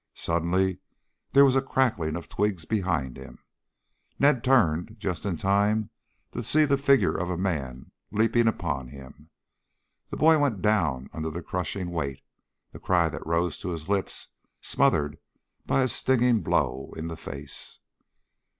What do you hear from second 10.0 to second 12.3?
The boy went down under the crushing weight,